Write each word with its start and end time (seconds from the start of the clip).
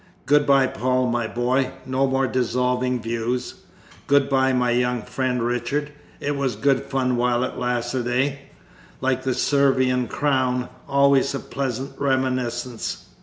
"Good 0.25 0.47
bye, 0.47 0.65
Paul, 0.65 1.05
my 1.09 1.27
boy, 1.27 1.73
no 1.85 2.07
more 2.07 2.25
dissolving 2.25 2.99
views. 3.03 3.53
Good 4.07 4.29
bye, 4.29 4.51
my 4.51 4.71
young 4.71 5.03
friend 5.03 5.43
Richard, 5.43 5.91
it 6.19 6.35
was 6.35 6.55
good 6.55 6.81
fun 6.85 7.17
while 7.17 7.43
it 7.43 7.59
lasted, 7.59 8.07
eh? 8.07 8.37
like 8.99 9.21
the 9.21 9.35
Servian 9.35 10.07
crown 10.07 10.69
always 10.89 11.35
a 11.35 11.39
pleasant 11.39 11.99
reminiscence! 11.99 13.09